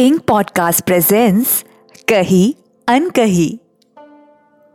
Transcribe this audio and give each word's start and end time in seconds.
Ink 0.00 0.20
podcast 0.20 0.84
presents 0.84 1.64
कही 2.08 2.56
अनकही 2.88 3.58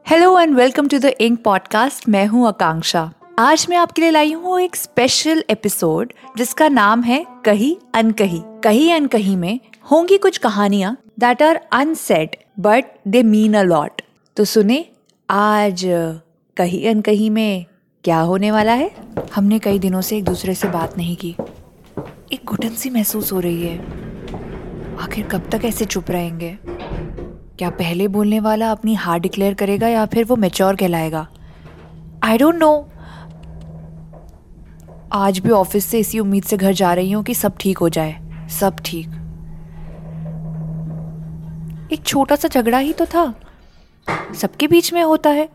hello 0.10 0.40
and 0.40 0.56
welcome 0.56 0.88
to 0.88 1.00
the 1.00 1.06
ink 1.06 1.44
podcast 1.44 2.10
मैं 2.10 2.28
हूँ 2.28 2.48
आकांक्षा। 2.48 3.14
आज 3.40 3.68
मैं 3.70 3.78
आपके 3.78 4.02
लिए 4.02 4.12
लाई 4.12 4.34
हूँ 4.34 4.60
एक 4.62 4.76
स्पेशल 4.76 5.44
एपिसोड 5.50 6.14
जिसका 6.38 6.68
नाम 6.70 7.04
है 7.04 7.26
कही 7.46 7.78
अनकही 7.96 8.42
कही 8.64 8.92
अनकही 8.92 9.36
में 9.36 9.60
होंगी 9.92 10.18
कुछ 10.18 10.38
कहानियाँ 10.38 10.98
that 11.20 11.44
are 11.44 11.62
unsaid 11.72 12.36
but 12.60 12.86
they 13.08 13.24
mean 13.24 13.54
a 13.54 13.62
lot 13.62 14.02
तो 14.38 14.46
सुने, 14.46 14.86
आज 15.30 15.82
कही 16.58 16.88
अनकही 16.88 17.30
में 17.30 17.66
क्या 18.04 18.20
होने 18.20 18.52
वाला 18.52 18.74
है? 18.74 18.92
हमने 19.36 19.60
कई 19.60 19.80
दिनों 19.80 20.02
से 20.02 20.18
एक 20.18 20.24
दूसरे 20.24 20.56
से 20.56 20.68
बात 20.68 20.98
नहीं 20.98 21.16
की। 21.16 21.36
एक 22.34 22.40
घुटन 22.46 22.70
सी 22.70 22.90
महसूस 22.90 23.34
हो 23.34 23.40
रही 23.40 23.68
है। 23.68 24.15
आखिर 25.00 25.28
कब 25.28 25.50
तक 25.52 25.66
ऐसे 25.66 25.86
चुप 25.86 26.12
रहेंगे? 26.12 26.58
क्या 27.60 27.70
पहले 27.70 28.08
बोलने 28.08 28.40
वाला 28.40 28.72
अपनी 28.72 28.94
हार 28.94 29.20
डिक्लेयर 29.20 29.54
करेगा 29.54 29.88
या 29.88 30.06
फिर 30.06 30.26
वो 30.26 30.36
मेच्योर 30.36 30.76
कहलाएगा? 30.76 31.28
आई 32.24 32.38
डोंट 32.38 32.56
नो 32.56 32.90
आज 35.14 35.40
भी 35.40 35.50
ऑफ़िस 35.50 35.86
से 35.86 36.00
इसी 36.00 36.20
उम्मीद 36.20 36.44
से 36.44 36.58
घर 36.58 36.74
जा 36.74 36.94
रही 36.94 37.12
हूँ 37.12 37.24
कि 37.24 37.34
सब 37.36 37.58
ठीक 37.60 37.78
हो 37.78 37.90
जाए। 37.90 38.48
सब 38.50 38.76
ठीक। 38.86 39.08
एक 41.94 42.04
छोटा 42.06 42.36
सा 42.36 42.48
झगड़ा 42.48 42.78
ही 42.78 42.94
तो 42.94 43.06
था। 43.06 43.34
सबके 44.36 44.68
बीच 44.68 44.94
में 44.94 45.04
होता 45.04 45.30
है। 45.30 45.50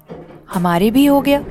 हमारे 0.54 0.90
भी 0.90 1.06
हो 1.06 1.20
गया। 1.20 1.44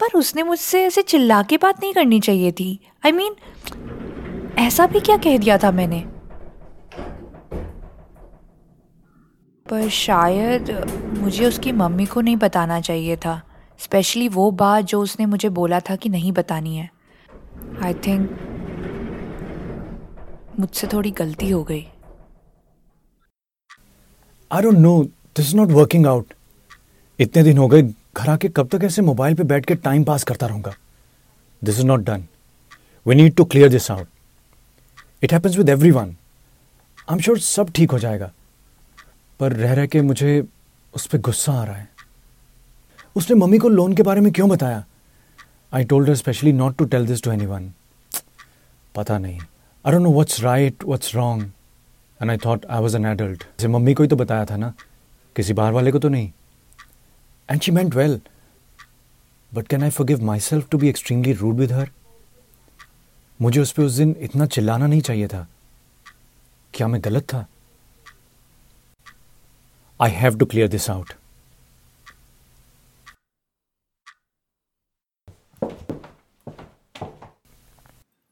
पर 0.00 0.18
उसने 0.18 0.42
मुझसे 0.42 0.84
ऐसे 0.84 1.02
चिल्ला 1.02 1.42
के 1.42 1.56
बात 1.56 1.82
नहीं 1.82 1.92
करनी 1.92 2.20
चाहिए 2.20 2.52
थी। 2.52 2.78
आई 3.06 3.12
I 3.12 3.14
मीन 3.14 3.32
mean, 3.32 4.01
ऐसा 4.58 4.86
भी 4.86 5.00
क्या 5.00 5.16
कह 5.16 5.38
दिया 5.38 5.58
था 5.58 5.70
मैंने? 5.70 6.04
पर 9.66 9.88
शायद 9.88 10.70
मुझे 11.18 11.46
उसकी 11.46 11.72
मम्मी 11.72 12.06
को 12.06 12.20
नहीं 12.20 12.36
बताना 12.36 12.80
चाहिए 12.80 13.16
था। 13.16 13.40
स्पेशली 13.78 14.28
वो 14.28 14.50
बात 14.50 14.84
जो 14.84 15.00
उसने 15.00 15.26
मुझे 15.26 15.48
बोला 15.48 15.80
था 15.80 15.96
कि 15.96 16.08
नहीं 16.08 16.32
बतानी 16.32 16.76
है। 16.76 16.90
आई 17.82 17.94
थिंक 18.06 18.30
मुझसे 20.60 20.86
थोड़ी 20.86 21.10
गलती 21.10 21.50
हो 21.50 21.62
गई। 21.64 21.86
I 24.50 24.62
don't 24.62 24.78
know 24.78 25.02
this 25.02 25.48
is 25.48 25.56
not 25.56 25.68
working 25.68 26.06
out 26.06 26.34
इतने 27.18 27.42
दिन 27.42 27.58
हो 27.58 27.68
गए, 27.68 27.82
घर 27.82 28.28
आके 28.30 28.48
कब 28.48 28.68
तक 28.68 28.84
ऐसे 28.84 29.02
मोबाइल 29.02 29.34
पे 29.34 29.42
बैठ 29.44 29.66
के 29.66 29.74
टाइम 29.74 30.04
पास 30.04 30.24
करता 30.24 30.46
रहूँगा। 30.46 30.74
This 31.62 31.78
is 31.78 31.86
not 31.86 32.00
done 32.00 32.24
we 33.06 33.14
need 33.14 33.34
to 33.34 33.44
clear 33.44 33.68
this 33.68 33.90
out 33.90 34.06
it 35.22 35.32
happens 35.32 35.56
with 35.56 35.68
everyone 35.90 36.16
I 37.10 37.14
am 37.14 37.20
sure 37.20 37.38
सब 37.38 37.70
ठीक 37.72 37.90
हो 37.90 37.98
जाएगा। 37.98 38.30
पर 39.40 39.52
रह 39.52 39.72
रह 39.74 39.86
के 39.86 40.00
मुझे 40.02 40.44
उस 40.94 41.06
पर 41.06 41.18
गुस्सा 41.18 41.52
आ 41.52 41.64
रहा 41.64 41.76
है। 41.76 41.88
उसने 43.16 43.36
मम्मी 43.36 43.58
को 43.58 43.68
लोन 43.68 43.94
के 43.94 44.02
बारे 44.02 44.20
में 44.20 44.32
क्यों 44.32 44.48
बताया? 44.48 44.84
I 45.72 45.84
told 45.84 46.08
her 46.08 46.16
specially 46.16 46.52
not 46.52 46.76
to 46.76 46.84
tell 46.84 47.06
this 47.06 47.22
to 47.22 47.30
anyone 47.46 47.72
पता 48.94 49.18
नहीं। 49.18 49.38
I 49.38 49.92
don't 49.92 50.02
know 50.02 50.12
what's 50.12 50.40
right 50.40 50.84
what's 50.84 51.14
wrong 51.14 51.50
and 52.22 52.30
I 52.30 52.36
thought 52.44 52.66
I 52.66 52.80
was 52.82 52.96
an 52.96 53.06
adult 53.06 53.42
जैसे 53.42 53.68
मम्मी 53.68 53.94
को 53.94 54.02
ही 54.02 54.08
तो 54.08 54.16
बताया 54.16 54.44
था 54.44 54.56
ना। 54.56 54.72
किसी 55.36 55.52
बाहर 55.52 55.72
वाले 55.72 55.92
को 55.92 55.98
तो 55.98 56.08
नहीं। 56.08 56.30
And 57.48 57.60
she 57.60 57.72
meant 57.72 57.94
well 57.94 58.20
but 59.52 59.68
can 59.68 59.82
I 59.82 59.90
forgive 59.90 60.22
myself 60.40 60.68
to 60.70 60.78
be 60.78 60.88
extremely 60.88 61.32
rude 61.32 61.56
with 61.56 61.72
her 61.72 61.90
मुझे 63.42 63.60
उस 63.60 63.72
पर 63.72 63.82
उस 63.82 63.92
दिन 63.92 64.14
इतना 64.20 64.46
चिल्लाना 64.46 64.86
नहीं 64.86 65.00
चाहिए 65.00 65.28
था। 65.28 65.46
क्या 66.74 66.88
मैं 66.88 67.00
गलत 67.04 67.24
था? 67.32 67.46
I 70.00 70.10
have 70.10 70.38
to 70.38 70.46
clear 70.46 70.68
this 70.68 70.88
out 70.90 71.12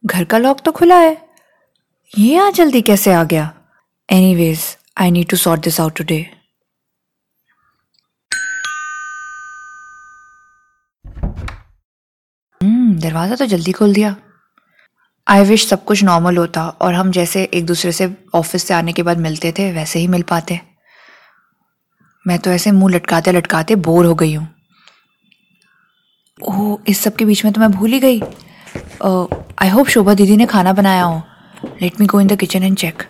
घर 0.04 0.24
का 0.24 0.38
लॉक 0.38 0.60
तो 0.64 0.72
खुला 0.72 0.98
है। 0.98 1.16
ये 2.18 2.36
आज 2.38 2.54
जल्दी 2.54 2.82
कैसे 2.82 3.12
आ 3.12 3.24
गया? 3.24 3.52
Anyways 4.34 4.64
I 4.96 5.10
need 5.10 5.28
to 5.30 5.36
sort 5.36 5.62
this 5.64 5.80
out 5.80 5.96
today 5.96 6.24
दरवाज़ा 13.02 13.36
तो 13.36 13.46
जल्दी 13.46 13.72
खोल 13.72 13.94
दिया। 13.94 14.16
आई 15.26 15.44
विश 15.44 15.66
सब 15.68 15.84
कुछ 15.84 16.02
नॉर्मल 16.04 16.36
होता 16.36 16.66
और 16.82 16.94
हम 16.94 17.10
जैसे 17.12 17.42
एक 17.54 17.66
दूसरे 17.66 17.92
से 17.92 18.08
ऑफ़िस 18.34 18.66
से 18.66 18.74
आने 18.74 18.92
के 18.92 19.02
बाद 19.02 19.18
मिलते 19.18 19.52
थे, 19.58 19.70
वैसे 19.72 19.98
ही 19.98 20.06
मिल 20.08 20.22
पाते। 20.22 20.60
मैं 22.24 22.38
तो 22.38 22.50
ऐसे 22.50 22.70
मुँह 22.70 22.94
लटकाते 22.94 23.32
लटकाते 23.32 23.74
बोर 23.78 24.06
हो 24.06 24.14
गई 24.14 24.32
हूँ। 24.34 24.48
ओह, 26.40 26.78
इस 26.88 27.00
सब 27.00 27.16
के 27.16 27.24
बीच 27.24 27.44
में 27.44 27.52
तो 27.52 27.60
मैं 27.60 27.70
भूल 27.72 27.92
ही 27.92 28.00
गई। 28.00 28.20
आई 28.20 29.68
होप 29.68 29.88
शोभा 29.88 30.14
दीदी 30.14 30.36
ने 30.36 30.46
खाना 30.46 30.72
बनाया 30.72 31.02
हो। 31.02 31.22
Let 31.82 32.00
me 32.00 32.06
go 32.06 32.20
in 32.20 32.26
the 32.26 32.36
kitchen 32.38 32.62
and 32.62 32.76
check 32.76 33.02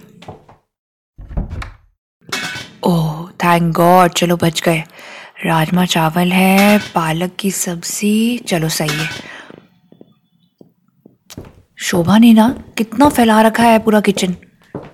oh 2.85 3.29
thank 3.45 3.73
God 3.77 4.13
चलो 4.13 4.37
बच 4.37 4.63
गए। 4.63 4.83
राजमा 5.45 5.85
चावल 5.87 6.33
है, 6.33 6.79
पालक 6.95 7.37
की 7.39 7.51
सब्ज़ी, 7.51 8.39
चलो 8.39 8.69
सही 8.71 8.99
है। 8.99 9.09
शोभा 11.81 12.19
ने 12.19 12.33
ना 12.33 12.49
कितना 12.79 13.09
फैला 13.09 13.41
रखा 13.43 13.63
है 13.63 13.79
पूरा 13.79 14.01
किचन। 14.01 14.35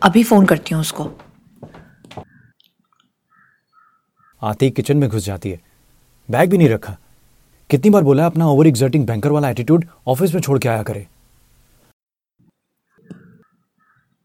अभी 0.02 0.22
फ़ोन 0.24 0.46
करती 0.46 0.74
हूँ 0.74 0.80
उसको। 0.80 1.04
आते 4.42 4.64
ही 4.66 4.70
किचन 4.70 4.96
में 4.96 5.08
घुस 5.08 5.24
जाती 5.24 5.50
है। 5.50 5.60
बैग 6.28 6.50
भी 6.50 6.58
नहीं 6.58 6.68
रखा। 6.68 6.96
कितनी 7.70 7.90
बार 7.90 8.02
बोला 8.02 8.26
अपना 8.26 8.46
ओवर 8.46 8.66
एग्जर्टिंग 8.66 9.06
बैंकर 9.06 9.30
वाला 9.30 9.50
एटीट्यूड 9.50 9.84
ऑफ़िस 10.06 10.34
में 10.34 10.40
छोड़ 10.40 10.58
के 10.58 10.68
आया 10.68 10.82
करे। 10.82 11.06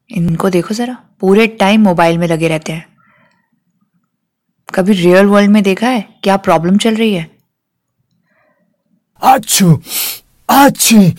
इनको 0.10 0.50
देखो 0.50 0.74
जरा 0.74 0.98
पूरे 1.20 1.48
टाइम 1.48 1.82
मोबाइल 1.82 2.18
में 2.18 2.28
लगे 2.28 2.48
रहते 2.48 2.74
हैं। 2.74 2.86
कभी 4.76 4.94
रियल 4.94 5.26
वर्ल्ड 5.26 5.52
में 5.52 5.62
देखा 5.64 5.88
है? 5.88 6.02
क्या 6.24 6.38
प्रॉब्लम 6.38 6.78
चल 6.78 6.96
रही 6.96 7.14
है? 7.14 7.30
अच्छू 9.22 9.82
अच्छी 10.50 11.14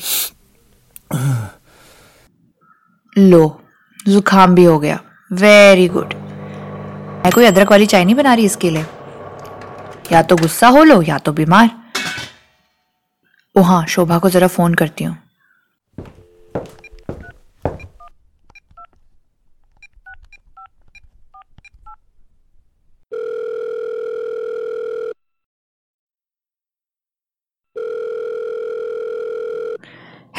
लो 3.16 3.60
जुकाम 4.08 4.54
भी 4.54 4.64
हो 4.64 4.78
गया। 4.78 5.00
वेरी 5.30 5.88
गुड 5.88 6.14
मैं 7.24 7.30
कोई 7.32 7.44
अदरक 7.44 7.70
वाली 7.70 7.86
चाय 7.86 8.04
नहीं 8.04 8.14
बना 8.14 8.34
रही 8.34 8.44
इसके 8.44 8.70
लिए। 8.70 8.86
या 10.12 10.22
तो 10.22 10.36
गुस्सा 10.36 10.68
हो 10.68 10.82
लो, 10.84 11.02
या 11.02 11.18
तो 11.18 11.32
बीमार। 11.32 11.70
ओ 13.56 13.60
हाँ 13.60 13.84
शोभा 13.86 14.18
को 14.18 14.30
जरा 14.30 14.46
फ़ोन 14.46 14.74
करती 14.74 15.04
हूँ। 15.04 15.16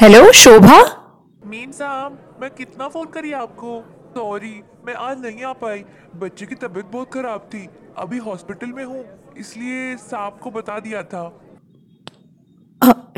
हेलो 0.04 0.32
शोभा 0.34 0.78
मीन 1.42 1.70
साहब 1.72 2.38
मैं 2.40 2.48
कितना 2.50 2.88
फ़ोन 2.88 3.06
करी 3.06 3.30
आपको 3.34 3.70
सॉरी 4.14 4.50
मैं 4.86 4.94
आज 5.02 5.20
नहीं 5.20 5.44
आ 5.44 5.52
पाई 5.54 5.78
बच्चे 6.16 6.46
की 6.46 6.54
तबीयत 6.56 6.86
बहुत 6.86 7.12
खराब 7.12 7.48
थी 7.54 7.62
अभी 7.98 8.18
हॉस्पिटल 8.18 8.72
में 8.72 8.84
हूँ 8.84 9.04
इसलिए 9.38 9.96
साहब 9.96 10.38
को 10.42 10.50
बता 10.50 10.78
दिया 10.80 11.02
था 11.06 11.24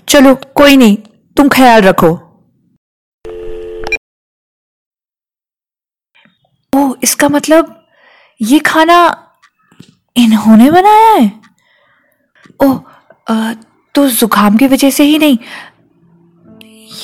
चलो 0.08 0.34
कोई 0.54 0.76
नहीं 0.76 0.97
तुम 1.36 1.48
ख्याल 1.48 1.82
रखो 1.82 2.14
ओ 6.72 6.89
इसका 7.03 7.28
मतलब 7.30 7.77
ये 8.41 8.59
खाना 8.66 9.04
इन्होंने 10.16 10.71
बनाया 10.72 11.12
है 11.12 11.30
ओह 12.60 12.80
आ, 13.27 13.54
तो 13.94 14.09
जुकाम 14.10 14.56
की 14.56 14.66
वजह 14.68 14.91
से 14.92 15.04
ही 15.04 15.18
नहीं 15.18 15.39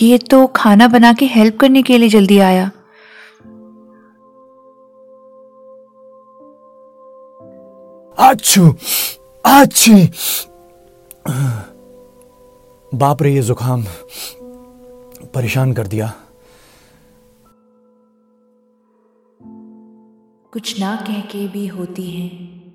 ये 0.02 0.19
तो 0.19 0.46
खाना 0.46 0.88
बना 0.88 1.12
के 1.12 1.26
हेल्प 1.26 1.58
करने 1.60 1.82
के 1.82 1.99
लिए 1.99 2.08
जल्दी 2.08 2.38
आया। 2.38 2.70
अच्छू 8.19 8.75
अच्छी 9.44 10.10
बाप 12.94 13.22
रे 13.22 13.34
ये 13.34 13.43
जुकाम 13.43 13.84
परेशान 15.34 15.72
कर 15.72 15.87
दिया। 15.87 16.12
कुछ 20.52 20.81
ना 20.81 20.96
कह 20.96 21.20
के 21.20 21.49
भी 21.49 21.66
होती 21.66 22.10
हैं 22.10 22.31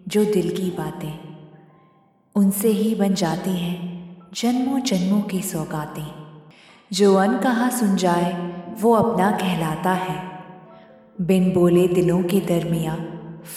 जो 0.08 0.24
दिल 0.26 0.50
की 0.58 0.70
बातें। 0.70 1.14
उनसे 2.36 2.70
ही 2.70 2.96
बन 2.96 3.14
जाती 3.14 3.52
हैं 3.52 3.76
जन्मों 4.34 4.80
जन्मों 4.80 5.22
की 5.22 5.42
सौगातें। 5.42 6.27
जो 6.94 7.14
अन 7.16 7.38
कहा 7.40 7.70
सुन 7.70 7.96
जाए 7.96 8.32
वो 8.82 8.92
अपना 8.94 9.32
कहलाता 9.32 9.92
है। 9.92 10.16
बिन 11.22 11.52
बोले 11.54 11.88
दिलों 11.88 12.22
के 12.24 12.40
दरमिया 12.40 12.96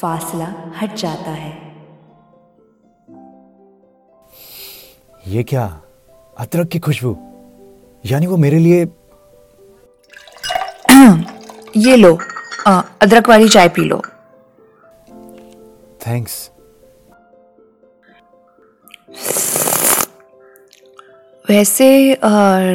फासला 0.00 0.46
हट 0.80 0.94
जाता 0.94 1.30
है। 1.30 1.52
ये 5.26 5.42
क्या? 5.42 5.64
अदरक 6.38 6.68
की 6.68 6.78
खुशबू। 6.78 7.16
यानी 8.04 8.26
वो 8.26 8.36
मेरे 8.36 8.58
लिए 8.58 8.80
ये 11.76 11.96
लो। 11.96 12.16
अदरक 12.66 13.28
वाली 13.28 13.48
चाय 13.48 13.68
पी 13.68 13.84
लो। 13.84 14.02
थैंक्स 16.06 16.50
वैसे 21.50 22.18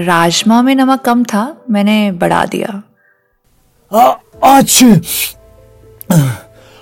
राजमा 0.06 0.62
में 0.62 0.74
नमक 0.75 1.01
कम 1.01 1.24
था 1.24 1.42
मैंने 1.69 2.12
बढ़ा 2.12 2.44
दिया। 2.45 2.81
आज 4.44 4.83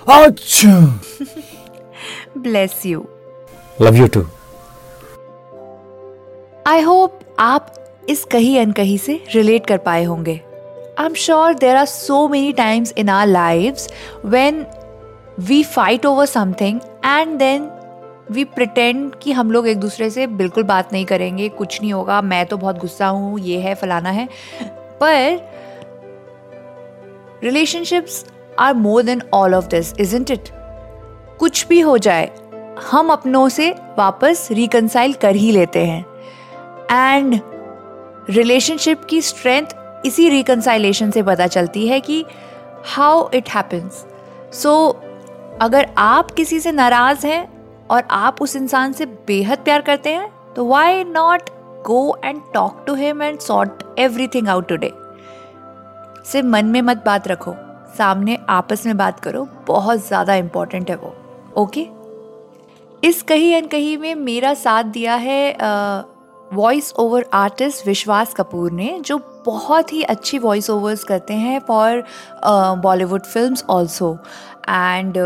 आज 0.08 0.62
bless 2.38 2.74
you 2.86 3.06
love 3.80 3.94
you 3.94 4.06
too 4.16 4.22
I 6.66 6.80
hope 6.80 7.20
आप 7.38 7.72
इस 8.08 8.24
कही 8.24 8.56
अनकही 8.58 8.98
से 8.98 9.14
रिलेट 9.34 9.66
कर 9.66 9.78
पाए 9.78 10.04
होंगे। 10.04 10.40
I 10.98 11.06
am 11.06 11.14
sure 11.14 11.54
there 11.54 11.76
are 11.76 11.86
so 11.86 12.28
many 12.28 12.52
times 12.52 12.92
in 12.98 13.08
our 13.08 13.26
lives 13.26 13.88
when 14.24 14.64
we 15.38 15.62
fight 15.62 16.06
over 16.06 16.26
something 16.26 16.80
and 17.04 17.38
then 17.38 17.70
we 18.30 18.44
pretend 18.44 19.14
कि 19.14 19.32
हम 19.32 19.50
लोग 19.50 19.66
एक 19.68 19.78
दूसरे 19.80 20.08
से 20.10 20.26
बिल्कुल 20.26 20.62
बात 20.62 20.92
नहीं 20.92 21.04
करेंगे, 21.04 21.48
कुछ 21.48 21.80
नहीं 21.80 21.92
होगा, 21.92 22.20
मैं 22.22 22.44
तो 22.46 22.56
बहुत 22.56 22.78
गुस्सा 22.78 23.06
हूँ, 23.06 23.38
ये 23.40 23.58
है, 23.60 23.74
फलाना 23.74 24.10
है। 24.10 24.28
पर 25.00 25.40
relationships 27.44 28.24
are 28.58 28.74
more 28.74 29.02
than 29.02 29.22
all 29.34 29.54
of 29.54 29.66
this 29.66 29.92
isn't 30.00 30.30
it 30.30 30.48
कुछ 31.38 31.66
भी 31.66 31.80
हो 31.80 31.96
जाए, 31.98 32.30
हम 32.90 33.10
अपनों 33.12 33.48
से 33.48 33.70
वापस 33.98 34.48
रिकनसाइल 34.52 35.12
कर 35.12 35.36
ही 35.36 35.50
लेते 35.52 35.84
हैं। 35.86 36.04
एंड 36.90 37.40
रिलेशनशिप 38.30 39.04
की 39.04 39.20
स्ट्रेंथ 39.22 39.66
इसी 40.06 40.28
रिकनसाइलेशन 40.28 41.10
से 41.10 41.22
पता 41.22 41.46
चलती 41.46 41.86
है 41.88 42.00
कि 42.00 42.24
हाउ 42.86 43.28
इट 43.34 43.48
हैपन्स 43.50 44.04
सो 44.52 44.74
अगर 45.62 45.88
आप 45.98 46.30
किसी 46.30 46.60
से 46.60 46.72
नाराज़ 46.72 47.26
हैं 47.26 47.53
और 47.94 48.06
आप 48.10 48.42
उस 48.42 48.56
इंसान 48.56 48.92
से 48.92 49.06
बेहद 49.26 49.58
प्यार 49.58 49.82
करते 49.82 50.12
हैं 50.12 50.28
तो 50.54 50.66
why 50.66 51.04
not 51.04 51.50
go 51.86 52.18
and 52.24 52.40
talk 52.54 52.84
to 52.86 52.94
him 52.94 53.22
and 53.22 53.38
sort 53.38 53.82
everything 53.98 54.48
out 54.48 54.68
today 54.68 54.92
सिर्फ़ 56.24 56.46
मन 56.46 56.66
में 56.66 56.80
मत 56.82 57.02
बात 57.06 57.28
रखो, 57.28 57.54
सामने 57.98 58.38
आपस 58.48 58.86
में 58.86 58.96
बात 58.96 59.20
करो, 59.20 59.46
बहुत 59.66 60.06
ज़्यादा 60.06 60.34
इम्पोर्टेंट 60.34 60.90
है 60.90 60.96
वो 60.96 61.14
ओके 61.56 61.86
इस 63.02 63.22
कहीं 63.22 63.52
एंड 63.52 63.68
कहीं 63.70 63.96
में 63.98 64.14
मेरा 64.14 64.54
साथ 64.54 64.84
दिया 64.84 65.14
है 65.14 65.56
वॉइस 66.52 66.92
ओवर 66.92 67.26
आर्टिस्ट 67.32 67.86
विश्वास 67.86 68.34
कपूर 68.34 68.72
ने 68.72 69.00
जो 69.00 69.42
बहुत 69.46 69.92
ही 69.92 70.02
अच्छी 70.02 70.38
वॉइस 70.38 70.70
ओवर्स 70.70 71.04
करते 71.04 71.34
हैं 71.34 71.60
for 71.60 72.04
Bollywood 72.78 73.22
films 73.22 73.64
also 73.70 74.18
and 74.68 75.18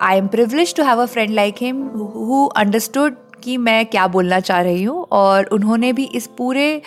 I 0.00 0.18
am 0.18 0.26
privileged 0.26 0.74
to 0.74 0.82
have 0.82 1.02
a 1.02 1.06
friend 1.06 1.30
like 1.30 1.54
him 1.58 1.86
who 1.86 2.46
understood 2.46 3.16
कि 3.42 3.56
मैं 3.56 3.86
क्या 3.86 4.06
बोलना 4.06 4.40
चाह 4.40 4.60
रही 4.60 4.82
हूँ 4.82 5.06
और 5.12 5.44
उन्होंने 5.44 5.92
भी 5.92 6.04
इस 6.04 6.26
पूरे 6.26 6.82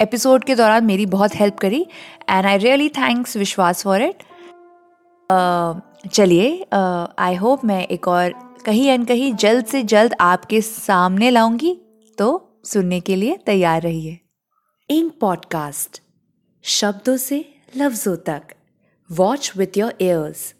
एपिसोड 0.00 0.40
uh, 0.40 0.46
के 0.46 0.54
दौरान 0.54 0.84
मेरी 0.84 1.06
बहुत 1.06 1.30
हेल्प 1.34 1.56
करी 1.56 1.86
and 2.30 2.46
I 2.46 2.56
really 2.56 2.88
thanks 2.88 3.36
Vishwas 3.36 3.82
for 3.82 4.02
it 4.02 4.22
चलिए 6.12 6.66
आई 7.18 7.34
होप 7.34 7.64
मैं 7.64 7.86
एक 7.86 8.08
और 8.08 8.52
कहीं 8.66 8.92
अन 8.92 9.04
कहीं 9.04 9.34
जल्द 9.34 9.64
से 9.64 9.82
जल्द 9.82 10.14
आपके 10.20 10.60
सामने 10.60 11.30
लाऊँगी। 11.30 11.81
तो 12.18 12.60
सुनने 12.64 13.00
के 13.00 13.16
लिए 13.16 13.36
तैयार 13.36 13.82
रहिए। 13.82 14.20
इंक 14.90 15.18
पॉडकास्ट 15.20 16.02
शब्दों 16.62 17.16
से 17.16 17.44
लफ्जों 17.76 18.16
तक। 18.16 18.42
Watch 19.10 19.52
with 19.56 19.76
your 19.76 19.94
years 20.00 20.54